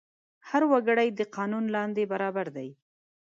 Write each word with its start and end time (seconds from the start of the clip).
هر 0.49 0.63
وګړی 0.71 1.07
د 1.13 1.21
قانون 1.35 1.65
لاندې 1.75 2.09
برابر 2.11 2.47
دی. 2.57 2.69